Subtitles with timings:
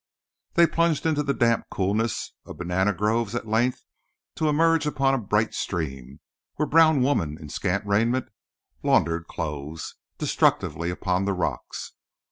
[0.55, 3.85] They plunged into the damp coolness of banana groves at length
[4.33, 6.21] to emerge upon a bright stream,
[6.55, 8.29] where brown women in scant raiment
[8.81, 11.91] laundered clothes destructively upon the rocks.